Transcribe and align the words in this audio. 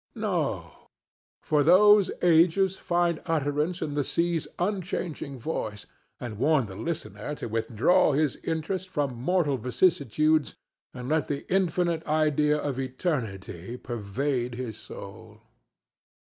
No; 0.15 0.89
for 1.43 1.61
those 1.63 2.09
ages 2.23 2.75
find 2.75 3.21
utterance 3.27 3.83
in 3.83 3.93
the 3.93 4.03
sea's 4.03 4.47
unchanging 4.57 5.37
voice, 5.37 5.85
and 6.19 6.39
warn 6.39 6.65
the 6.65 6.75
listener 6.75 7.35
to 7.35 7.47
withdraw 7.47 8.13
his 8.13 8.35
interest 8.37 8.89
from 8.89 9.13
mortal 9.13 9.59
vicissitudes 9.59 10.55
and 10.91 11.07
let 11.07 11.27
the 11.27 11.45
infinite 11.53 12.03
idea 12.07 12.57
of 12.57 12.79
eternity 12.79 13.77
pervade 13.77 14.55
his 14.55 14.75
soul. 14.75 15.39